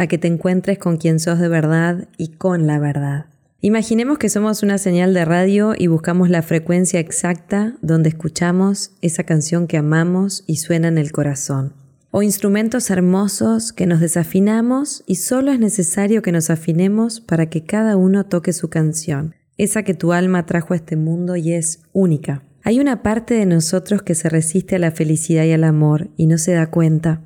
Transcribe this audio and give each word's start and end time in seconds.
a 0.00 0.06
que 0.06 0.16
te 0.16 0.28
encuentres 0.28 0.78
con 0.78 0.96
quien 0.96 1.20
sos 1.20 1.38
de 1.38 1.48
verdad 1.48 2.08
y 2.16 2.28
con 2.28 2.66
la 2.66 2.78
verdad. 2.78 3.26
Imaginemos 3.60 4.16
que 4.16 4.30
somos 4.30 4.62
una 4.62 4.78
señal 4.78 5.12
de 5.12 5.26
radio 5.26 5.74
y 5.76 5.88
buscamos 5.88 6.30
la 6.30 6.40
frecuencia 6.40 6.98
exacta 6.98 7.74
donde 7.82 8.08
escuchamos 8.08 8.92
esa 9.02 9.24
canción 9.24 9.66
que 9.66 9.76
amamos 9.76 10.42
y 10.46 10.56
suena 10.56 10.88
en 10.88 10.96
el 10.96 11.12
corazón. 11.12 11.74
O 12.10 12.22
instrumentos 12.22 12.88
hermosos 12.88 13.74
que 13.74 13.86
nos 13.86 14.00
desafinamos 14.00 15.04
y 15.06 15.16
solo 15.16 15.52
es 15.52 15.60
necesario 15.60 16.22
que 16.22 16.32
nos 16.32 16.48
afinemos 16.48 17.20
para 17.20 17.50
que 17.50 17.64
cada 17.64 17.98
uno 17.98 18.24
toque 18.24 18.54
su 18.54 18.70
canción, 18.70 19.34
esa 19.58 19.82
que 19.82 19.92
tu 19.92 20.14
alma 20.14 20.46
trajo 20.46 20.72
a 20.72 20.76
este 20.78 20.96
mundo 20.96 21.36
y 21.36 21.52
es 21.52 21.82
única. 21.92 22.42
Hay 22.62 22.80
una 22.80 23.02
parte 23.02 23.34
de 23.34 23.44
nosotros 23.44 24.00
que 24.00 24.14
se 24.14 24.30
resiste 24.30 24.76
a 24.76 24.78
la 24.78 24.92
felicidad 24.92 25.44
y 25.44 25.52
al 25.52 25.64
amor 25.64 26.08
y 26.16 26.26
no 26.26 26.38
se 26.38 26.52
da 26.52 26.70
cuenta 26.70 27.20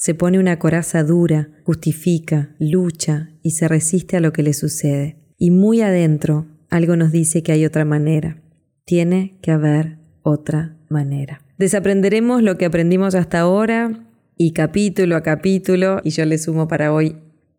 se 0.00 0.14
pone 0.14 0.38
una 0.38 0.58
coraza 0.58 1.04
dura, 1.04 1.50
justifica, 1.62 2.54
lucha 2.58 3.28
y 3.42 3.50
se 3.50 3.68
resiste 3.68 4.16
a 4.16 4.20
lo 4.20 4.32
que 4.32 4.42
le 4.42 4.54
sucede. 4.54 5.18
Y 5.36 5.50
muy 5.50 5.82
adentro 5.82 6.46
algo 6.70 6.96
nos 6.96 7.12
dice 7.12 7.42
que 7.42 7.52
hay 7.52 7.66
otra 7.66 7.84
manera. 7.84 8.40
Tiene 8.86 9.36
que 9.42 9.50
haber 9.50 9.98
otra 10.22 10.78
manera. 10.88 11.42
Desaprenderemos 11.58 12.42
lo 12.42 12.56
que 12.56 12.64
aprendimos 12.64 13.14
hasta 13.14 13.40
ahora 13.40 14.06
y 14.38 14.52
capítulo 14.52 15.16
a 15.16 15.22
capítulo, 15.22 16.00
y 16.02 16.10
yo 16.10 16.24
le 16.24 16.38
sumo 16.38 16.66
para 16.66 16.94
hoy 16.94 17.16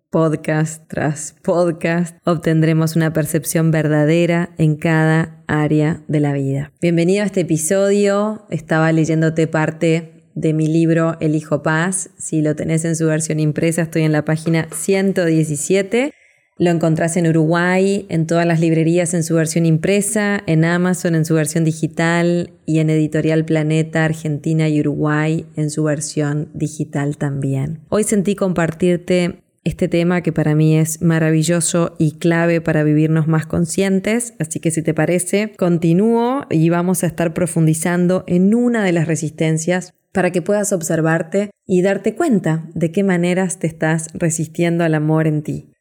podcast 0.09 0.88
tras 0.88 1.36
podcast, 1.44 2.17
obtendremos 2.25 2.95
una 2.95 3.14
percepción 3.14 3.69
verdadera 3.69 4.50
en 4.58 4.78
cada 4.78 5.44
área 5.45 6.02
de 6.08 6.19
la 6.19 6.34
vida. 6.34 6.73
Bienvenido 6.81 7.22
a 7.22 7.28
este 7.28 7.42
episodio. 7.42 8.47
Estaba 8.50 8.92
leyéndote 8.92 9.45
parte 9.45 10.20
de 10.36 10.54
mi 10.54 10.68
libro 10.68 11.18
El 11.20 11.36
Hijo 11.36 11.64
Paz. 11.64 12.10
Si 12.18 12.42
lo 12.42 12.56
tenés 12.56 12.86
en 12.86 12.96
su 12.96 13.08
versión 13.08 13.40
impresa, 13.40 13.84
estoy 13.84 14.04
en 14.04 14.12
la 14.12 14.26
página 14.26 14.68
117. 14.72 16.14
Lo 16.58 16.70
encontrás 16.70 17.18
en 17.18 17.28
Uruguay, 17.28 18.06
en 18.10 18.28
todas 18.28 18.46
las 18.46 18.59
librerías 18.59 19.14
en 19.16 19.24
su 19.24 19.34
versión 19.34 19.66
impresa, 19.66 20.44
en 20.46 20.64
Amazon 20.64 21.16
en 21.16 21.26
su 21.26 21.34
versión 21.34 21.64
digital 21.64 22.52
y 22.68 22.80
en 22.80 22.92
Editorial 22.92 23.46
Planeta 23.46 24.06
Argentina 24.06 24.70
y 24.70 24.80
Uruguay 24.80 25.46
en 25.56 25.72
su 25.72 25.84
versión 25.84 26.50
digital 26.54 27.18
también. 27.18 27.80
Hoy 27.90 28.04
sentí 28.04 28.36
compartirte 28.36 29.42
este 29.64 29.88
tema 29.88 30.22
que 30.22 30.32
para 30.32 30.56
mí 30.56 30.78
es 30.78 31.02
maravilloso 31.02 31.96
y 31.98 32.14
clave 32.14 32.62
para 32.62 32.84
vivirnos 32.84 33.28
más 33.28 33.46
conscientes, 33.46 34.34
así 34.40 34.59
que 34.59 34.72
si 34.72 34.82
te 34.82 34.94
parece, 34.94 35.54
continúo 35.58 36.46
y 36.50 36.70
vamos 36.70 37.04
a 37.04 37.08
estar 37.08 37.34
profundizando 37.34 38.24
en 38.28 38.54
una 38.54 38.84
de 38.84 38.92
las 38.92 39.08
resistencias 39.08 39.94
para 40.12 40.31
que 40.31 40.42
puedas 40.42 40.73
observarte 40.73 41.52
y 41.66 41.81
darte 41.81 42.16
cuenta 42.16 42.70
de 42.73 42.92
qué 42.92 43.04
maneras 43.04 43.59
te 43.59 43.67
estás 43.67 44.08
resistiendo 44.14 44.84
al 44.84 44.95
amor 44.95 45.28
en 45.28 45.42
ti. 45.42 45.72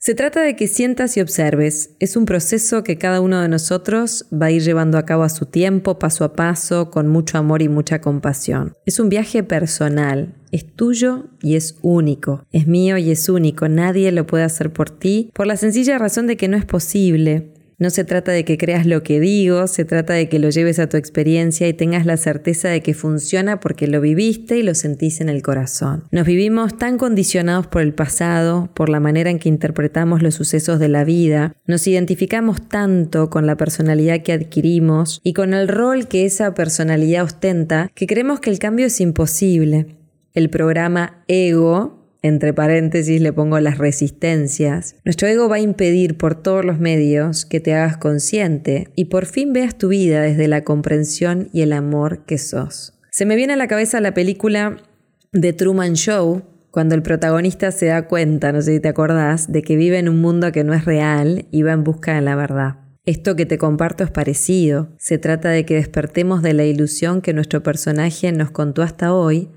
Se 0.00 0.14
trata 0.14 0.42
de 0.42 0.54
que 0.54 0.68
sientas 0.68 1.16
y 1.16 1.20
observes. 1.20 1.96
Es 1.98 2.16
un 2.16 2.24
proceso 2.24 2.84
que 2.84 2.98
cada 2.98 3.20
uno 3.20 3.42
de 3.42 3.48
nosotros 3.48 4.26
va 4.32 4.46
a 4.46 4.50
ir 4.52 4.62
llevando 4.62 4.96
a 4.96 5.04
cabo 5.04 5.24
a 5.24 5.28
su 5.28 5.46
tiempo, 5.46 5.98
paso 5.98 6.22
a 6.22 6.34
paso, 6.34 6.92
con 6.92 7.08
mucho 7.08 7.36
amor 7.36 7.62
y 7.62 7.68
mucha 7.68 8.00
compasión. 8.00 8.74
Es 8.86 9.00
un 9.00 9.08
viaje 9.08 9.42
personal, 9.42 10.36
es 10.52 10.72
tuyo 10.72 11.30
y 11.42 11.56
es 11.56 11.78
único. 11.82 12.44
Es 12.52 12.68
mío 12.68 12.96
y 12.96 13.10
es 13.10 13.28
único. 13.28 13.68
Nadie 13.68 14.12
lo 14.12 14.24
puede 14.24 14.44
hacer 14.44 14.72
por 14.72 14.88
ti 14.88 15.32
por 15.34 15.48
la 15.48 15.56
sencilla 15.56 15.98
razón 15.98 16.28
de 16.28 16.36
que 16.36 16.46
no 16.46 16.56
es 16.56 16.64
posible. 16.64 17.54
No 17.80 17.90
se 17.90 18.02
trata 18.02 18.32
de 18.32 18.44
que 18.44 18.58
creas 18.58 18.86
lo 18.86 19.04
que 19.04 19.20
digo, 19.20 19.68
se 19.68 19.84
trata 19.84 20.12
de 20.14 20.28
que 20.28 20.40
lo 20.40 20.50
lleves 20.50 20.80
a 20.80 20.88
tu 20.88 20.96
experiencia 20.96 21.68
y 21.68 21.72
tengas 21.72 22.06
la 22.06 22.16
certeza 22.16 22.68
de 22.68 22.82
que 22.82 22.92
funciona 22.92 23.60
porque 23.60 23.86
lo 23.86 24.00
viviste 24.00 24.58
y 24.58 24.64
lo 24.64 24.74
sentís 24.74 25.20
en 25.20 25.28
el 25.28 25.42
corazón. 25.42 26.02
Nos 26.10 26.26
vivimos 26.26 26.76
tan 26.76 26.98
condicionados 26.98 27.68
por 27.68 27.82
el 27.82 27.94
pasado, 27.94 28.68
por 28.74 28.88
la 28.88 28.98
manera 28.98 29.30
en 29.30 29.38
que 29.38 29.48
interpretamos 29.48 30.22
los 30.22 30.34
sucesos 30.34 30.80
de 30.80 30.88
la 30.88 31.04
vida, 31.04 31.54
nos 31.66 31.86
identificamos 31.86 32.68
tanto 32.68 33.30
con 33.30 33.46
la 33.46 33.56
personalidad 33.56 34.22
que 34.22 34.32
adquirimos 34.32 35.20
y 35.22 35.32
con 35.32 35.54
el 35.54 35.68
rol 35.68 36.08
que 36.08 36.24
esa 36.24 36.54
personalidad 36.54 37.22
ostenta 37.22 37.92
que 37.94 38.08
creemos 38.08 38.40
que 38.40 38.50
el 38.50 38.58
cambio 38.58 38.86
es 38.86 39.00
imposible. 39.00 39.94
El 40.34 40.50
programa 40.50 41.24
ego 41.28 41.97
entre 42.22 42.52
paréntesis 42.52 43.20
le 43.20 43.32
pongo 43.32 43.60
las 43.60 43.78
resistencias, 43.78 44.96
nuestro 45.04 45.28
ego 45.28 45.48
va 45.48 45.56
a 45.56 45.60
impedir 45.60 46.16
por 46.16 46.34
todos 46.34 46.64
los 46.64 46.78
medios 46.78 47.46
que 47.46 47.60
te 47.60 47.74
hagas 47.74 47.96
consciente 47.96 48.88
y 48.96 49.06
por 49.06 49.26
fin 49.26 49.52
veas 49.52 49.78
tu 49.78 49.88
vida 49.88 50.20
desde 50.22 50.48
la 50.48 50.64
comprensión 50.64 51.48
y 51.52 51.62
el 51.62 51.72
amor 51.72 52.24
que 52.24 52.38
sos. 52.38 52.94
Se 53.10 53.24
me 53.24 53.36
viene 53.36 53.52
a 53.52 53.56
la 53.56 53.68
cabeza 53.68 54.00
la 54.00 54.14
película 54.14 54.76
The 55.32 55.52
Truman 55.52 55.94
Show, 55.94 56.42
cuando 56.70 56.94
el 56.94 57.02
protagonista 57.02 57.70
se 57.72 57.86
da 57.86 58.06
cuenta, 58.06 58.52
no 58.52 58.62
sé 58.62 58.74
si 58.74 58.80
te 58.80 58.88
acordás, 58.88 59.50
de 59.50 59.62
que 59.62 59.76
vive 59.76 59.98
en 59.98 60.08
un 60.08 60.20
mundo 60.20 60.52
que 60.52 60.64
no 60.64 60.74
es 60.74 60.84
real 60.84 61.46
y 61.50 61.62
va 61.62 61.72
en 61.72 61.84
busca 61.84 62.14
de 62.14 62.20
la 62.20 62.36
verdad. 62.36 62.76
Esto 63.04 63.36
que 63.36 63.46
te 63.46 63.56
comparto 63.56 64.04
es 64.04 64.10
parecido. 64.10 64.90
Se 64.98 65.16
trata 65.16 65.48
de 65.48 65.64
que 65.64 65.76
despertemos 65.76 66.42
de 66.42 66.52
la 66.52 66.64
ilusión 66.64 67.22
que 67.22 67.32
nuestro 67.32 67.62
personaje 67.62 68.30
nos 68.32 68.50
contó 68.50 68.82
hasta 68.82 69.14
hoy 69.14 69.48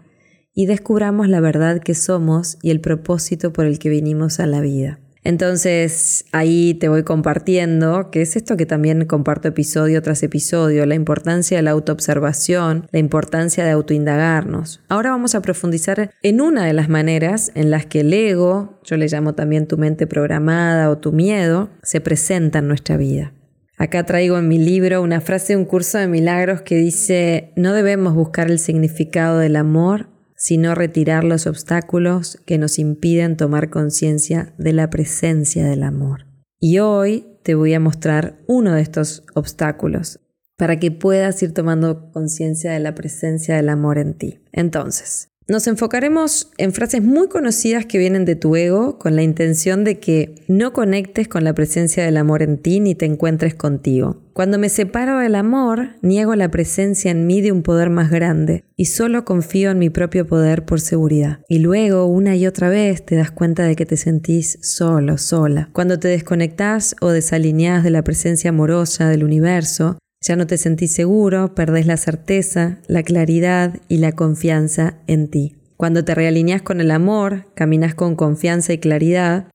y 0.54 0.66
descubramos 0.66 1.30
la 1.30 1.40
verdad 1.40 1.82
que 1.82 1.96
somos 1.96 2.58
y 2.62 2.72
el 2.72 2.82
propósito 2.82 3.54
por 3.54 3.66
el 3.66 3.80
que 3.80 3.90
vinimos 3.90 4.40
a 4.40 4.48
la 4.48 4.62
vida. 4.62 5.00
Entonces 5.24 6.26
ahí 6.32 6.74
te 6.74 6.90
voy 6.90 7.04
compartiendo, 7.04 8.10
que 8.10 8.22
es 8.22 8.36
esto 8.36 8.58
que 8.58 8.66
también 8.66 9.06
comparto 9.06 9.48
episodio 9.48 10.02
tras 10.02 10.24
episodio, 10.24 10.86
la 10.86 10.96
importancia 10.96 11.58
de 11.58 11.64
la 11.64 11.72
autoobservación, 11.72 12.88
la 12.92 13.00
importancia 13.00 13.64
de 13.64 13.72
autoindagarnos. 13.72 14.82
Ahora 14.90 15.12
vamos 15.12 15.36
a 15.36 15.42
profundizar 15.42 16.12
en 16.24 16.42
una 16.42 16.66
de 16.66 16.74
las 16.74 16.90
maneras 16.90 17.52
en 17.54 17.70
las 17.70 17.86
que 17.86 18.00
el 18.00 18.14
ego, 18.14 18.80
yo 18.84 18.98
le 18.98 19.08
llamo 19.08 19.36
también 19.36 19.68
tu 19.68 19.78
mente 19.78 20.08
programada 20.08 20.90
o 20.90 20.98
tu 20.98 21.12
miedo, 21.12 21.70
se 21.84 22.02
presenta 22.02 22.60
en 22.60 22.68
nuestra 22.68 22.98
vida. 22.98 23.34
Acá 23.78 24.06
traigo 24.06 24.38
en 24.38 24.48
mi 24.48 24.60
libro 24.60 25.02
una 25.02 25.22
frase 25.22 25.54
de 25.54 25.58
un 25.58 25.66
curso 25.66 25.98
de 25.98 26.08
milagros 26.08 26.62
que 26.62 26.76
dice, 26.76 27.52
no 27.56 27.74
debemos 27.74 28.14
buscar 28.14 28.50
el 28.50 28.60
significado 28.60 29.40
del 29.40 29.56
amor 29.56 30.11
sino 30.42 30.74
retirar 30.74 31.24
los 31.24 31.46
obstáculos 31.46 32.40
que 32.48 32.58
nos 32.58 32.80
impiden 32.80 33.38
tomar 33.38 33.70
conciencia 33.70 34.56
de 34.58 34.74
la 34.74 34.90
presencia 34.90 35.68
del 35.68 35.84
amor. 35.84 36.26
Y 36.60 36.80
hoy 36.80 37.38
te 37.44 37.54
voy 37.54 37.76
a 37.76 37.80
mostrar 37.80 38.40
uno 38.48 38.74
de 38.74 38.82
estos 38.82 39.24
obstáculos 39.36 40.20
para 40.58 40.80
que 40.80 40.90
puedas 40.90 41.44
ir 41.44 41.54
tomando 41.54 42.12
conciencia 42.12 42.72
de 42.72 42.80
la 42.80 42.96
presencia 42.96 43.56
del 43.56 43.70
amor 43.70 44.00
en 44.00 44.16
ti. 44.16 44.40
Entonces, 44.52 45.31
nos 45.52 45.68
enfocaremos 45.68 46.50
en 46.58 46.72
frases 46.72 47.04
muy 47.04 47.28
conocidas 47.28 47.86
que 47.86 47.98
vienen 47.98 48.24
de 48.24 48.38
tu 48.38 48.56
ego 48.56 48.98
con 48.98 49.18
la 49.18 49.22
intención 49.22 49.84
de 49.84 50.00
que 50.00 50.34
no 50.48 50.72
conectes 50.72 51.28
con 51.28 51.44
la 51.44 51.54
presencia 51.54 52.06
del 52.06 52.16
amor 52.16 52.42
en 52.42 52.58
ti 52.58 52.80
ni 52.80 52.96
te 52.96 53.06
encuentres 53.06 53.54
contigo. 53.54 54.22
Cuando 54.32 54.58
me 54.58 54.70
separo 54.70 55.20
del 55.20 55.36
amor, 55.36 55.90
niego 56.02 56.36
la 56.36 56.50
presencia 56.50 57.12
en 57.12 57.28
mí 57.28 57.42
de 57.42 57.52
un 57.52 57.64
poder 57.64 57.90
más 57.90 58.10
grande 58.10 58.64
y 58.78 58.86
solo 58.86 59.26
confío 59.26 59.72
en 59.72 59.80
mi 59.80 59.90
propio 59.90 60.26
poder 60.26 60.64
por 60.64 60.80
seguridad. 60.80 61.42
Y 61.50 61.60
luego, 61.60 62.06
una 62.06 62.38
y 62.38 62.48
otra 62.48 62.70
vez, 62.70 63.06
te 63.06 63.18
das 63.18 63.32
cuenta 63.32 63.64
de 63.64 63.76
que 63.76 63.86
te 63.86 63.98
sentís 63.98 64.58
solo, 64.62 65.18
sola. 65.18 65.70
Cuando 65.74 66.00
te 66.00 66.08
desconectás 66.08 66.96
o 67.02 67.10
desalineás 67.10 67.84
de 67.84 67.90
la 67.90 68.04
presencia 68.04 68.52
amorosa 68.52 69.10
del 69.10 69.26
universo, 69.26 69.98
ya 70.22 70.36
no 70.36 70.46
te 70.46 70.58
sentís 70.58 70.94
seguro, 70.94 71.56
perdés 71.56 71.88
la 71.88 71.98
certeza, 71.98 72.80
la 72.88 73.04
claridad 73.04 73.80
y 73.88 73.98
la 73.98 74.12
confianza 74.12 75.00
en 75.08 75.30
ti. 75.30 75.56
Cuando 75.78 76.06
te 76.06 76.14
realineas 76.14 76.62
con 76.62 76.80
el 76.80 76.92
amor, 76.92 77.52
caminas 77.56 77.96
con 77.96 78.16
confianza 78.16 78.72
y 78.72 78.78
claridad, 78.78 79.50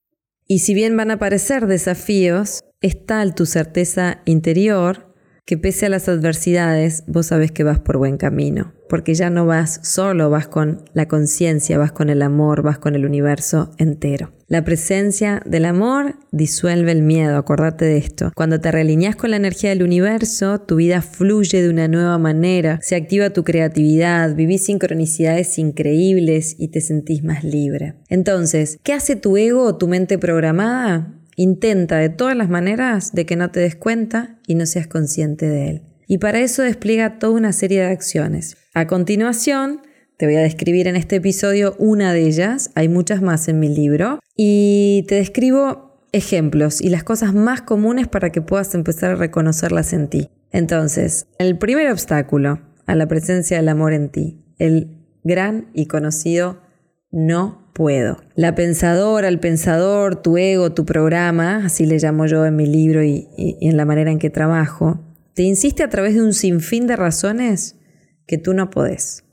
y 0.49 0.59
si 0.59 0.75
bien 0.75 0.97
van 0.97 1.11
a 1.11 1.15
aparecer 1.15 1.67
desafíos, 1.67 2.65
es 2.81 3.07
tal 3.07 3.35
tu 3.35 3.47
certeza 3.47 4.21
interior 4.25 5.06
que 5.47 5.57
pese 5.57 5.87
a 5.87 5.89
las 5.89 6.09
adversidades, 6.09 7.05
vos 7.07 7.27
sabés 7.27 7.53
que 7.53 7.63
vas 7.63 7.79
por 7.79 7.99
buen 7.99 8.17
camino, 8.17 8.73
porque 8.89 9.15
ya 9.15 9.31
no 9.31 9.47
vas 9.47 9.79
solo, 9.85 10.29
vas 10.29 10.49
con 10.49 10.83
la 10.93 11.07
conciencia, 11.07 11.79
vas 11.79 11.93
con 11.93 12.11
el 12.11 12.23
amor, 12.23 12.63
vas 12.63 12.79
con 12.79 12.97
el 12.97 13.07
universo 13.07 13.71
entero. 13.79 14.33
La 14.49 14.65
presencia 14.65 15.41
del 15.47 15.65
amor 15.65 16.17
disuelve 16.33 16.91
el 16.91 17.03
miedo, 17.03 17.37
acordate 17.37 17.85
de 17.85 17.97
esto. 17.97 18.33
Cuando 18.35 18.61
te 18.61 18.73
realineas 18.73 19.15
con 19.15 19.31
la 19.31 19.37
energía 19.37 19.71
del 19.71 19.85
universo, 19.85 20.61
tu 20.61 20.77
vida 20.77 21.01
fluye 21.01 21.63
de 21.63 21.71
una 21.71 21.87
nueva 21.87 22.19
manera, 22.19 22.81
se 22.83 22.97
activa 22.97 23.31
tu 23.31 23.45
creatividad, 23.45 24.35
vivís 24.35 24.65
sincronicidades 24.65 25.59
increíbles 25.59 26.57
y 26.59 26.69
te 26.69 26.81
sentís 26.81 27.23
más 27.23 27.45
libre. 27.45 27.95
Entonces, 28.09 28.79
¿qué 28.83 28.93
hace 28.93 29.15
tu 29.15 29.37
ego 29.37 29.63
o 29.63 29.77
tu 29.77 29.87
mente 29.87 30.19
programada? 30.19 31.13
Intenta 31.37 31.99
de 31.99 32.09
todas 32.09 32.37
las 32.37 32.49
maneras 32.49 33.13
de 33.13 33.27
que 33.27 33.37
no 33.37 33.51
te 33.51 33.61
des 33.61 33.77
cuenta 33.77 34.41
y 34.47 34.55
no 34.55 34.67
seas 34.67 34.87
consciente 34.87 35.47
de 35.47 35.69
él. 35.69 35.83
Y 36.09 36.19
para 36.19 36.41
eso 36.41 36.63
despliega 36.63 37.19
toda 37.19 37.35
una 37.35 37.53
serie 37.53 37.81
de 37.81 37.87
acciones. 37.87 38.57
A 38.75 38.87
continuación, 38.87 39.83
te 40.17 40.27
voy 40.27 40.37
a 40.37 40.41
describir 40.41 40.89
en 40.89 40.97
este 40.97 41.17
episodio 41.17 41.77
una 41.79 42.13
de 42.15 42.27
ellas, 42.27 42.71
hay 42.75 42.89
muchas 42.89 43.21
más 43.21 43.49
en 43.49 43.61
mi 43.61 43.69
libro, 43.69 44.19
y 44.35 45.05
te 45.09 45.17
describo 45.17 46.01
ejemplos 46.13 46.81
y 46.81 46.89
las 46.89 47.05
cosas 47.05 47.35
más 47.35 47.61
comunes 47.61 48.09
para 48.09 48.31
que 48.31 48.41
puedas 48.41 48.75
empezar 48.75 49.11
a 49.11 49.17
reconocerlas 49.17 49.93
en 49.93 50.09
ti. 50.09 50.31
Entonces, 50.53 51.27
el 51.39 51.59
primer 51.59 51.91
obstáculo 51.91 52.61
a 52.87 52.95
la 52.95 53.07
presencia 53.09 53.59
del 53.59 53.69
amor 53.69 53.93
en 53.93 54.09
ti, 54.09 54.43
el 54.59 55.03
gran 55.23 55.69
y 55.75 55.87
conocido 55.87 56.63
no 57.11 57.66
puedo. 57.77 58.17
La 58.35 58.55
pensadora, 58.55 59.29
el 59.29 59.39
pensador, 59.39 60.23
tu 60.23 60.39
ego, 60.39 60.73
tu 60.73 60.87
programa, 60.87 61.67
así 61.67 61.85
le 61.85 61.99
llamo 61.99 62.25
yo 62.25 62.47
en 62.47 62.57
mi 62.57 62.67
libro 62.67 63.05
y, 63.05 63.29
en 63.37 63.77
la 63.77 63.85
manera 63.85 64.11
en 64.11 64.19
que 64.19 64.31
trabajo, 64.31 65.05
te 65.35 65.43
insiste 65.43 65.83
a 65.83 65.91
través 65.91 66.15
de 66.15 66.23
un 66.23 66.33
sinfín 66.33 66.87
de 66.87 66.97
razones 66.97 67.77
que 68.27 68.39
tú 68.39 68.55
no 68.55 68.71
podés. 68.71 69.25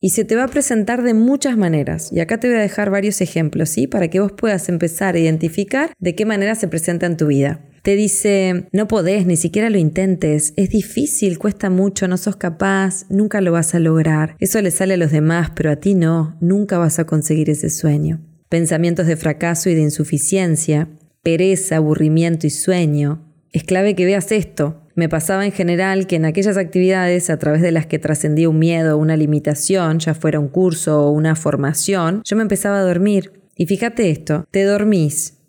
Y 0.00 0.10
se 0.10 0.24
te 0.24 0.36
va 0.36 0.44
a 0.44 0.48
presentar 0.48 1.02
de 1.02 1.14
muchas 1.14 1.56
maneras. 1.56 2.12
Y 2.12 2.20
acá 2.20 2.38
te 2.38 2.48
voy 2.48 2.56
a 2.56 2.60
dejar 2.60 2.90
varios 2.90 3.20
ejemplos, 3.20 3.68
¿sí? 3.68 3.88
Para 3.88 4.08
que 4.08 4.20
vos 4.20 4.32
puedas 4.32 4.68
empezar 4.68 5.16
a 5.16 5.18
identificar 5.18 5.92
de 5.98 6.14
qué 6.14 6.24
manera 6.24 6.54
se 6.54 6.68
presenta 6.68 7.06
en 7.06 7.16
tu 7.16 7.26
vida. 7.26 7.60
Te 7.82 7.96
dice, 7.96 8.68
no 8.70 8.86
podés, 8.86 9.26
ni 9.26 9.34
siquiera 9.34 9.68
lo 9.68 9.76
intentes, 9.76 10.54
es 10.56 10.70
difícil, 10.70 11.40
cuesta 11.40 11.68
mucho, 11.68 12.06
no 12.06 12.16
sos 12.16 12.36
capaz, 12.36 13.06
nunca 13.10 13.40
lo 13.40 13.50
vas 13.50 13.74
a 13.74 13.80
lograr. 13.80 14.36
Eso 14.38 14.62
le 14.62 14.70
sale 14.70 14.94
a 14.94 14.98
los 14.98 15.10
demás, 15.10 15.50
pero 15.56 15.72
a 15.72 15.76
ti 15.76 15.96
no, 15.96 16.36
nunca 16.40 16.78
vas 16.78 17.00
a 17.00 17.06
conseguir 17.06 17.50
ese 17.50 17.70
sueño. 17.70 18.20
Pensamientos 18.48 19.08
de 19.08 19.16
fracaso 19.16 19.68
y 19.68 19.74
de 19.74 19.80
insuficiencia, 19.80 20.90
pereza, 21.24 21.76
aburrimiento 21.76 22.46
y 22.46 22.50
sueño. 22.50 23.26
Es 23.50 23.64
clave 23.64 23.96
que 23.96 24.04
veas 24.04 24.30
esto. 24.30 24.86
Me 24.94 25.08
pasaba 25.08 25.44
en 25.44 25.52
general 25.52 26.06
que 26.06 26.16
en 26.16 26.24
aquellas 26.24 26.58
actividades 26.58 27.30
a 27.30 27.38
través 27.38 27.62
de 27.62 27.72
las 27.72 27.86
que 27.86 27.98
trascendía 27.98 28.48
un 28.48 28.60
miedo 28.60 28.96
o 28.96 29.00
una 29.00 29.16
limitación, 29.16 29.98
ya 29.98 30.14
fuera 30.14 30.38
un 30.38 30.48
curso 30.48 31.02
o 31.02 31.10
una 31.10 31.34
formación, 31.34 32.22
yo 32.24 32.36
me 32.36 32.42
empezaba 32.42 32.78
a 32.78 32.82
dormir. 32.82 33.32
Y 33.56 33.66
fíjate 33.66 34.10
esto, 34.10 34.46
te 34.52 34.62
dormís, 34.62 35.41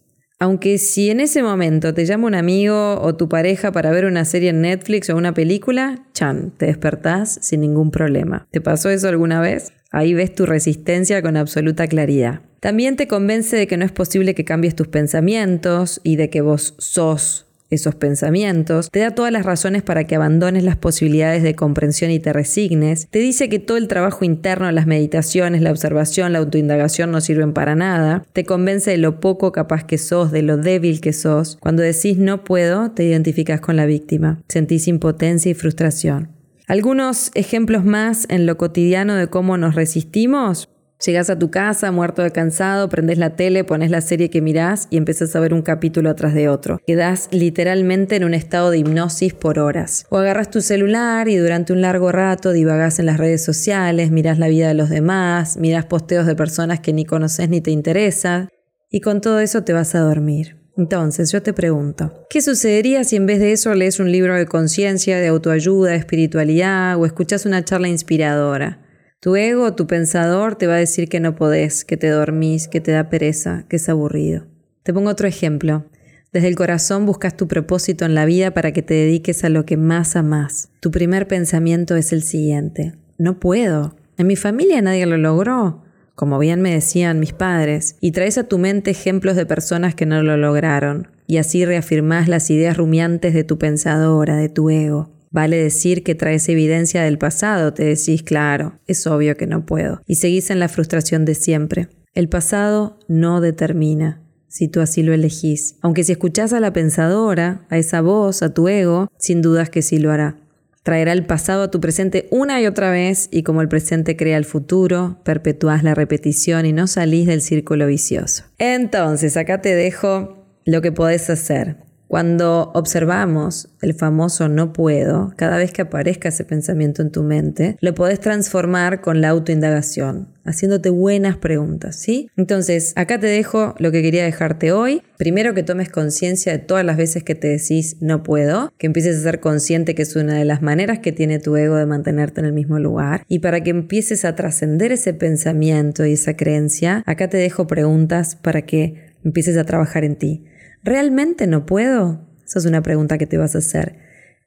aunque 0.44 0.78
si 0.78 1.10
en 1.10 1.22
ese 1.22 1.42
momento 1.42 1.94
te 1.94 2.06
llama 2.06 2.28
un 2.28 2.36
amigo 2.36 3.00
o 3.00 3.16
tu 3.16 3.30
pareja 3.30 3.72
para 3.72 3.92
ver 3.92 4.04
una 4.04 4.26
serie 4.26 4.50
en 4.50 4.60
Netflix 4.60 5.10
o 5.10 5.16
una 5.16 5.34
película, 5.34 6.04
chan, 6.14 6.52
te 6.58 6.66
despertás 6.66 7.40
sin 7.42 7.62
ningún 7.62 7.92
problema. 7.92 8.46
¿Te 8.52 8.60
pasó 8.60 8.90
eso 8.90 9.08
alguna 9.08 9.40
vez? 9.40 9.72
Ahí 9.90 10.14
ves 10.14 10.36
tu 10.36 10.46
resistencia 10.46 11.22
con 11.22 11.38
absoluta 11.38 11.88
claridad. 11.88 12.42
También 12.60 12.98
te 12.98 13.08
convence 13.08 13.56
de 13.56 13.68
que 13.68 13.78
no 13.78 13.86
es 13.86 13.94
posible 13.94 14.36
que 14.36 14.44
cambies 14.44 14.76
tus 14.76 14.90
pensamientos 14.90 16.02
y 16.04 16.18
de 16.18 16.30
que 16.30 16.42
vos 16.42 16.76
sos 16.78 17.46
esos 17.74 17.96
pensamientos, 17.96 18.90
te 18.92 19.00
da 19.00 19.12
todas 19.12 19.32
las 19.32 19.46
razones 19.46 19.84
para 19.84 20.06
que 20.06 20.16
abandones 20.16 20.64
las 20.64 20.78
posibilidades 20.78 21.44
de 21.44 21.56
comprensión 21.56 22.12
y 22.12 22.20
te 22.20 22.34
resignes, 22.34 23.08
te 23.10 23.20
dice 23.20 23.50
que 23.50 23.60
todo 23.60 23.78
el 23.78 23.88
trabajo 23.88 24.26
interno, 24.26 24.72
las 24.72 24.88
meditaciones, 24.88 25.62
la 25.62 25.72
observación, 25.72 26.34
la 26.34 26.40
autoindagación 26.40 27.12
no 27.12 27.22
sirven 27.22 27.54
para 27.54 27.76
nada, 27.76 28.26
te 28.34 28.44
convence 28.44 28.92
de 28.92 28.98
lo 28.98 29.20
poco 29.20 29.52
capaz 29.52 29.84
que 29.84 29.98
sos, 29.98 30.32
de 30.32 30.42
lo 30.42 30.58
débil 30.58 31.02
que 31.02 31.14
sos. 31.14 31.58
Cuando 31.60 31.82
decís 31.82 32.18
no 32.18 32.44
puedo, 32.44 32.92
te 32.92 33.04
identificas 33.04 33.62
con 33.62 33.76
la 33.76 33.86
víctima, 33.86 34.42
sentís 34.48 34.88
impotencia 34.88 35.52
y 35.52 35.54
frustración. 35.54 36.30
Algunos 36.68 37.32
ejemplos 37.36 37.84
más 37.84 38.26
en 38.30 38.46
lo 38.46 38.58
cotidiano 38.58 39.16
de 39.16 39.28
cómo 39.28 39.58
nos 39.58 39.76
resistimos. 39.76 40.70
Llegas 41.06 41.30
a 41.30 41.38
tu 41.38 41.52
casa 41.52 41.92
muerto 41.92 42.22
de 42.22 42.32
cansado, 42.32 42.88
prendes 42.88 43.18
la 43.18 43.36
tele, 43.36 43.66
pones 43.66 43.92
la 43.92 44.00
serie 44.00 44.30
que 44.30 44.42
mirás 44.42 44.88
y 44.90 44.96
empezás 44.96 45.36
a 45.36 45.42
ver 45.42 45.54
un 45.54 45.62
capítulo 45.62 46.10
atrás 46.10 46.34
de 46.34 46.48
otro. 46.48 46.80
Quedás 46.88 47.28
literalmente 47.32 48.16
en 48.16 48.24
un 48.24 48.34
estado 48.34 48.72
de 48.72 48.78
hipnosis 48.78 49.34
por 49.34 49.60
horas. 49.60 50.06
O 50.10 50.18
agarras 50.18 50.50
tu 50.50 50.62
celular 50.62 51.28
y 51.28 51.36
durante 51.36 51.74
un 51.74 51.82
largo 51.82 52.14
rato 52.14 52.54
divagás 52.54 53.00
en 53.00 53.08
las 53.08 53.18
redes 53.18 53.44
sociales, 53.44 54.12
mirás 54.12 54.40
la 54.40 54.48
vida 54.48 54.70
de 54.70 54.76
los 54.76 54.90
demás, 54.90 55.58
mirás 55.58 55.86
posteos 55.86 56.26
de 56.26 56.36
personas 56.36 56.80
que 56.80 56.94
ni 56.94 57.04
conoces 57.04 57.50
ni 57.50 57.60
te 57.60 57.72
interesan. 57.72 58.48
Y 58.90 59.02
con 59.02 59.20
todo 59.20 59.42
eso 59.42 59.66
te 59.66 59.74
vas 59.74 59.96
a 59.96 60.00
dormir. 60.00 60.56
Entonces 60.78 61.34
yo 61.34 61.44
te 61.44 61.52
pregunto, 61.52 62.26
¿qué 62.30 62.42
sucedería 62.42 63.04
si 63.04 63.18
en 63.18 63.26
vez 63.26 63.40
de 63.40 63.52
eso 63.52 63.74
lees 63.74 64.00
un 64.00 64.10
libro 64.10 64.36
de 64.36 64.46
conciencia, 64.46 65.20
de 65.20 65.28
autoayuda, 65.28 65.92
de 65.92 65.98
espiritualidad 65.98 66.98
o 66.98 67.06
escuchas 67.06 67.46
una 67.46 67.66
charla 67.66 67.90
inspiradora? 67.90 68.80
Tu 69.24 69.38
ego, 69.38 69.74
tu 69.74 69.88
pensador, 69.88 70.56
te 70.56 70.68
va 70.68 70.76
a 70.76 70.80
decir 70.80 71.08
que 71.08 71.22
no 71.22 71.34
podés, 71.34 71.86
que 71.86 71.96
te 71.96 72.10
dormís, 72.10 72.68
que 72.68 72.82
te 72.82 72.92
da 72.92 73.08
pereza, 73.08 73.64
que 73.70 73.78
es 73.78 73.88
aburrido. 73.88 74.48
Te 74.84 74.94
pongo 74.94 75.12
otro 75.12 75.30
ejemplo. 75.30 75.86
Desde 76.34 76.50
el 76.50 76.58
corazón 76.58 77.06
buscas 77.06 77.38
tu 77.38 77.48
propósito 77.48 78.04
en 78.04 78.16
la 78.16 78.26
vida 78.26 78.52
para 78.52 78.74
que 78.74 78.82
te 78.82 78.96
dediques 78.96 79.46
a 79.46 79.50
lo 79.50 79.66
que 79.66 79.78
más 79.78 80.18
amas. 80.18 80.72
Tu 80.82 80.92
primer 80.92 81.26
pensamiento 81.30 81.96
es 81.96 82.12
el 82.12 82.22
siguiente. 82.22 82.96
No 83.18 83.40
puedo. 83.40 83.96
En 84.18 84.28
mi 84.28 84.36
familia 84.36 84.82
nadie 84.82 85.06
lo 85.06 85.18
logró, 85.18 85.84
como 86.16 86.38
bien 86.38 86.62
me 86.62 86.74
decían 86.74 87.22
mis 87.22 87.32
padres, 87.32 87.96
y 88.02 88.12
traes 88.12 88.38
a 88.38 88.50
tu 88.50 88.58
mente 88.58 88.92
ejemplos 88.92 89.38
de 89.38 89.46
personas 89.46 89.96
que 89.96 90.06
no 90.06 90.22
lo 90.22 90.36
lograron, 90.36 91.08
y 91.28 91.38
así 91.38 91.64
reafirmás 91.64 92.28
las 92.28 92.50
ideas 92.50 92.76
rumiantes 92.76 93.34
de 93.34 93.46
tu 93.46 93.58
pensadora, 93.58 94.36
de 94.36 94.50
tu 94.50 94.70
ego. 94.70 95.14
Vale 95.34 95.58
decir 95.58 96.04
que 96.04 96.14
traes 96.14 96.48
evidencia 96.48 97.02
del 97.02 97.18
pasado, 97.18 97.74
te 97.74 97.84
decís, 97.84 98.22
claro, 98.22 98.80
es 98.86 99.08
obvio 99.08 99.36
que 99.36 99.48
no 99.48 99.66
puedo, 99.66 100.00
y 100.06 100.16
seguís 100.16 100.52
en 100.52 100.60
la 100.60 100.70
frustración 100.70 101.26
de 101.26 101.34
siempre. 101.34 101.90
El 102.14 102.30
pasado 102.30 103.00
no 103.08 103.42
determina, 103.42 104.22
si 104.48 104.68
tú 104.68 104.80
así 104.80 105.02
lo 105.02 105.12
elegís. 105.12 105.78
Aunque 105.82 106.04
si 106.04 106.12
escuchás 106.12 106.54
a 106.54 106.60
la 106.60 106.72
pensadora, 106.72 107.66
a 107.72 107.80
esa 107.80 108.02
voz, 108.02 108.44
a 108.44 108.54
tu 108.54 108.68
ego, 108.68 109.10
sin 109.18 109.42
dudas 109.42 109.72
que 109.72 109.82
sí 109.82 109.98
lo 109.98 110.12
hará. 110.12 110.38
Traerá 110.84 111.14
el 111.14 111.26
pasado 111.26 111.64
a 111.64 111.72
tu 111.72 111.82
presente 111.82 112.28
una 112.30 112.62
y 112.62 112.68
otra 112.68 112.92
vez 112.92 113.28
y 113.32 113.42
como 113.42 113.62
el 113.62 113.70
presente 113.70 114.16
crea 114.16 114.38
el 114.38 114.46
futuro, 114.46 115.20
perpetuás 115.24 115.82
la 115.84 115.96
repetición 115.96 116.68
y 116.68 116.74
no 116.74 116.86
salís 116.86 117.26
del 117.26 117.42
círculo 117.42 117.88
vicioso. 117.88 118.44
Entonces, 118.60 119.36
acá 119.36 119.62
te 119.62 119.74
dejo 119.74 120.46
lo 120.66 120.84
que 120.84 120.92
podés 120.92 121.32
hacer. 121.32 121.78
Cuando 122.08 122.72
observamos 122.76 123.70
el 123.82 123.96
famoso 123.96 124.48
no 124.48 124.72
puedo, 124.72 125.34
cada 125.36 125.58
vez 125.58 125.72
que 125.72 125.82
aparezca 125.82 126.30
ese 126.30 126.46
pensamiento 126.46 127.02
en 127.02 127.12
tu 127.12 127.24
mente, 127.24 127.76
lo 127.82 127.96
podés 127.96 128.20
transformar 128.20 129.02
con 129.02 129.20
la 129.20 129.30
autoindagación, 129.30 130.28
haciéndote 130.46 130.92
buenas 130.92 131.38
preguntas, 131.38 131.96
¿sí? 131.96 132.30
Entonces, 132.38 132.94
acá 132.96 133.20
te 133.20 133.28
dejo 133.28 133.74
lo 133.80 133.92
que 133.92 134.04
quería 134.04 134.26
dejarte 134.26 134.72
hoy. 134.72 135.02
Primero 135.18 135.56
que 135.56 135.64
tomes 135.64 135.90
conciencia 135.90 136.52
de 136.52 136.60
todas 136.60 136.86
las 136.86 136.98
veces 136.98 137.24
que 137.24 137.34
te 137.34 137.48
decís 137.48 137.98
no 138.00 138.22
puedo, 138.22 138.72
que 138.78 138.86
empieces 138.88 139.18
a 139.18 139.24
ser 139.24 139.40
consciente 139.40 139.96
que 139.96 140.04
es 140.04 140.16
una 140.16 140.36
de 140.36 140.46
las 140.46 140.62
maneras 140.62 141.00
que 141.00 141.14
tiene 141.14 141.40
tu 141.40 141.56
ego 141.56 141.78
de 141.78 141.88
mantenerte 141.88 142.42
en 142.42 142.46
el 142.46 142.54
mismo 142.54 142.78
lugar. 142.78 143.24
Y 143.28 143.40
para 143.40 143.62
que 143.62 143.72
empieces 143.72 144.24
a 144.24 144.36
trascender 144.36 144.92
ese 144.92 145.14
pensamiento 145.16 146.06
y 146.06 146.14
esa 146.14 146.36
creencia, 146.36 147.02
acá 147.08 147.28
te 147.28 147.38
dejo 147.38 147.66
preguntas 147.66 148.36
para 148.36 148.64
que 148.64 149.14
empieces 149.24 149.58
a 149.58 149.64
trabajar 149.64 150.04
en 150.04 150.16
ti. 150.16 150.44
¿Realmente 150.84 151.48
no 151.48 151.66
puedo? 151.66 152.28
Esa 152.46 152.60
es 152.60 152.66
una 152.66 152.84
pregunta 152.84 153.18
que 153.18 153.26
te 153.26 153.38
vas 153.38 153.56
a 153.56 153.60
hacer. 153.60 153.98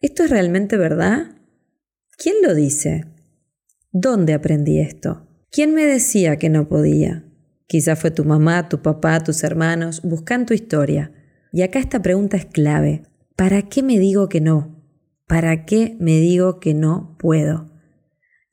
¿Esto 0.02 0.24
es 0.24 0.30
realmente 0.30 0.76
verdad? 0.76 1.36
¿Quién 2.18 2.36
lo 2.42 2.54
dice? 2.54 3.06
¿Dónde 3.90 4.34
aprendí 4.34 4.80
esto? 4.80 5.26
¿Quién 5.50 5.74
me 5.74 5.84
decía 5.84 6.36
que 6.36 6.50
no 6.50 6.68
podía? 6.68 7.24
Quizá 7.66 7.96
fue 7.96 8.10
tu 8.10 8.24
mamá, 8.24 8.68
tu 8.68 8.82
papá, 8.82 9.20
tus 9.20 9.42
hermanos. 9.42 10.02
Busca 10.02 10.34
en 10.34 10.44
tu 10.44 10.52
historia. 10.52 11.12
Y 11.52 11.62
acá 11.62 11.78
esta 11.78 12.02
pregunta 12.02 12.36
es 12.36 12.44
clave. 12.44 13.04
¿Para 13.34 13.62
qué 13.62 13.82
me 13.82 13.98
digo 13.98 14.28
que 14.28 14.42
no? 14.42 14.84
¿Para 15.26 15.64
qué 15.64 15.96
me 15.98 16.20
digo 16.20 16.60
que 16.60 16.74
no 16.74 17.16
puedo? 17.18 17.72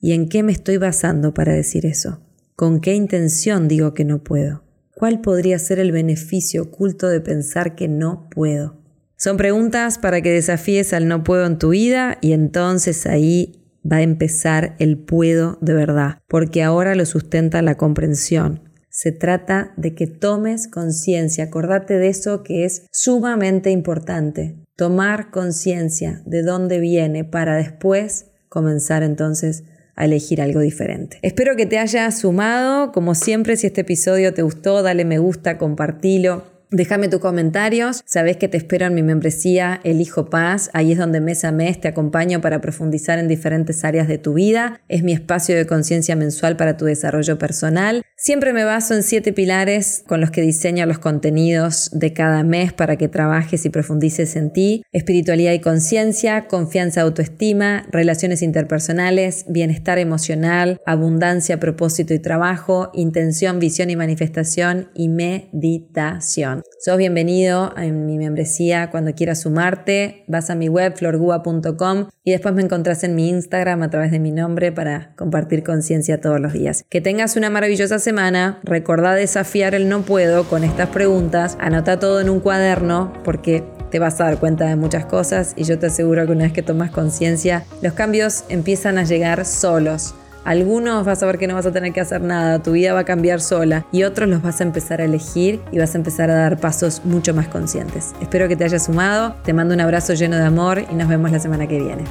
¿Y 0.00 0.12
en 0.12 0.28
qué 0.28 0.42
me 0.42 0.52
estoy 0.52 0.78
basando 0.78 1.34
para 1.34 1.52
decir 1.52 1.84
eso? 1.84 2.22
¿Con 2.56 2.80
qué 2.80 2.94
intención 2.94 3.68
digo 3.68 3.94
que 3.94 4.04
no 4.04 4.24
puedo? 4.24 4.63
¿Cuál 5.04 5.20
podría 5.20 5.58
ser 5.58 5.80
el 5.80 5.92
beneficio 5.92 6.62
oculto 6.62 7.10
de 7.10 7.20
pensar 7.20 7.74
que 7.74 7.88
no 7.88 8.26
puedo? 8.30 8.80
Son 9.18 9.36
preguntas 9.36 9.98
para 9.98 10.22
que 10.22 10.30
desafíes 10.30 10.94
al 10.94 11.08
no 11.08 11.24
puedo 11.24 11.44
en 11.44 11.58
tu 11.58 11.68
vida 11.68 12.16
y 12.22 12.32
entonces 12.32 13.04
ahí 13.04 13.68
va 13.84 13.98
a 13.98 14.02
empezar 14.02 14.76
el 14.78 14.96
puedo 14.96 15.58
de 15.60 15.74
verdad, 15.74 16.20
porque 16.26 16.62
ahora 16.62 16.94
lo 16.94 17.04
sustenta 17.04 17.60
la 17.60 17.76
comprensión. 17.76 18.62
Se 18.88 19.12
trata 19.12 19.74
de 19.76 19.94
que 19.94 20.06
tomes 20.06 20.68
conciencia, 20.68 21.44
acordate 21.44 21.98
de 21.98 22.08
eso 22.08 22.42
que 22.42 22.64
es 22.64 22.86
sumamente 22.90 23.70
importante. 23.70 24.56
Tomar 24.74 25.30
conciencia 25.30 26.22
de 26.24 26.42
dónde 26.42 26.80
viene 26.80 27.24
para 27.24 27.56
después 27.56 28.30
comenzar 28.48 29.02
entonces 29.02 29.64
a 29.96 30.04
elegir 30.04 30.40
algo 30.42 30.60
diferente. 30.60 31.18
Espero 31.22 31.56
que 31.56 31.66
te 31.66 31.78
haya 31.78 32.10
sumado. 32.10 32.92
Como 32.92 33.14
siempre, 33.14 33.56
si 33.56 33.66
este 33.66 33.82
episodio 33.82 34.34
te 34.34 34.42
gustó, 34.42 34.82
dale 34.82 35.04
me 35.04 35.18
gusta, 35.18 35.58
compartilo. 35.58 36.54
Déjame 36.70 37.08
tus 37.08 37.20
comentarios. 37.20 38.02
Sabes 38.04 38.36
que 38.36 38.48
te 38.48 38.56
espero 38.56 38.86
en 38.86 38.94
mi 38.94 39.02
membresía 39.02 39.80
Elijo 39.84 40.28
Paz. 40.28 40.70
Ahí 40.72 40.90
es 40.90 40.98
donde 40.98 41.20
mes 41.20 41.44
a 41.44 41.52
mes 41.52 41.80
te 41.80 41.86
acompaño 41.86 42.40
para 42.40 42.60
profundizar 42.60 43.20
en 43.20 43.28
diferentes 43.28 43.84
áreas 43.84 44.08
de 44.08 44.18
tu 44.18 44.34
vida. 44.34 44.80
Es 44.88 45.04
mi 45.04 45.12
espacio 45.12 45.54
de 45.54 45.66
conciencia 45.66 46.16
mensual 46.16 46.56
para 46.56 46.76
tu 46.76 46.86
desarrollo 46.86 47.38
personal. 47.38 48.03
Siempre 48.16 48.52
me 48.52 48.62
baso 48.62 48.94
en 48.94 49.02
siete 49.02 49.32
pilares 49.32 50.04
con 50.06 50.20
los 50.20 50.30
que 50.30 50.40
diseño 50.40 50.86
los 50.86 50.98
contenidos 50.98 51.90
de 51.92 52.12
cada 52.12 52.44
mes 52.44 52.72
para 52.72 52.96
que 52.96 53.08
trabajes 53.08 53.66
y 53.66 53.70
profundices 53.70 54.36
en 54.36 54.52
ti. 54.52 54.82
Espiritualidad 54.92 55.52
y 55.52 55.58
conciencia, 55.58 56.46
confianza, 56.46 57.02
autoestima, 57.02 57.86
relaciones 57.90 58.40
interpersonales, 58.40 59.44
bienestar 59.48 59.98
emocional, 59.98 60.80
abundancia, 60.86 61.58
propósito 61.58 62.14
y 62.14 62.20
trabajo, 62.20 62.90
intención, 62.94 63.58
visión 63.58 63.90
y 63.90 63.96
manifestación 63.96 64.90
y 64.94 65.08
meditación. 65.08 66.62
Sos 66.84 66.96
bienvenido 66.96 67.74
en 67.76 68.06
mi 68.06 68.16
membresía 68.16 68.90
cuando 68.90 69.12
quieras 69.14 69.40
sumarte. 69.40 70.24
Vas 70.28 70.50
a 70.50 70.54
mi 70.54 70.68
web 70.68 70.96
florgua.com 70.96 72.08
y 72.22 72.30
después 72.30 72.54
me 72.54 72.62
encontrás 72.62 73.02
en 73.02 73.16
mi 73.16 73.28
Instagram 73.28 73.82
a 73.82 73.90
través 73.90 74.12
de 74.12 74.20
mi 74.20 74.30
nombre 74.30 74.70
para 74.70 75.14
compartir 75.16 75.64
conciencia 75.64 76.20
todos 76.20 76.40
los 76.40 76.52
días. 76.52 76.84
Que 76.88 77.00
tengas 77.00 77.36
una 77.36 77.50
maravillosa 77.50 77.98
semana. 77.98 78.13
Recordá 78.62 79.14
desafiar 79.14 79.74
el 79.74 79.88
no 79.88 80.02
puedo 80.02 80.44
con 80.44 80.64
estas 80.64 80.88
preguntas. 80.88 81.56
Anota 81.60 81.98
todo 81.98 82.20
en 82.20 82.30
un 82.30 82.40
cuaderno 82.40 83.12
porque 83.24 83.64
te 83.90 83.98
vas 83.98 84.20
a 84.20 84.24
dar 84.24 84.38
cuenta 84.38 84.66
de 84.66 84.76
muchas 84.76 85.04
cosas 85.06 85.52
y 85.56 85.64
yo 85.64 85.78
te 85.78 85.86
aseguro 85.86 86.26
que 86.26 86.32
una 86.32 86.44
vez 86.44 86.52
que 86.52 86.62
tomas 86.62 86.90
conciencia, 86.90 87.64
los 87.82 87.92
cambios 87.92 88.44
empiezan 88.48 88.98
a 88.98 89.04
llegar 89.04 89.44
solos. 89.44 90.14
Algunos 90.44 91.06
vas 91.06 91.22
a 91.22 91.26
ver 91.26 91.38
que 91.38 91.46
no 91.46 91.54
vas 91.54 91.66
a 91.66 91.72
tener 91.72 91.92
que 91.92 92.00
hacer 92.00 92.20
nada, 92.20 92.62
tu 92.62 92.72
vida 92.72 92.92
va 92.92 93.00
a 93.00 93.04
cambiar 93.04 93.40
sola 93.40 93.86
y 93.92 94.02
otros 94.02 94.28
los 94.28 94.42
vas 94.42 94.60
a 94.60 94.64
empezar 94.64 95.00
a 95.00 95.04
elegir 95.04 95.60
y 95.72 95.78
vas 95.78 95.94
a 95.94 95.98
empezar 95.98 96.30
a 96.30 96.34
dar 96.34 96.58
pasos 96.58 97.02
mucho 97.04 97.32
más 97.34 97.48
conscientes. 97.48 98.12
Espero 98.20 98.46
que 98.46 98.56
te 98.56 98.64
hayas 98.64 98.84
sumado, 98.84 99.36
te 99.44 99.52
mando 99.52 99.74
un 99.74 99.80
abrazo 99.80 100.12
lleno 100.12 100.36
de 100.36 100.44
amor 100.44 100.82
y 100.90 100.94
nos 100.94 101.08
vemos 101.08 101.30
la 101.30 101.40
semana 101.40 101.66
que 101.66 101.78
viene. 101.78 102.04